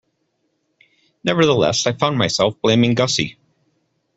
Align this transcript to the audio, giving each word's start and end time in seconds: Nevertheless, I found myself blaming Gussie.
Nevertheless, 1.23 1.85
I 1.85 1.91
found 1.93 2.17
myself 2.17 2.59
blaming 2.59 2.95
Gussie. 2.95 3.37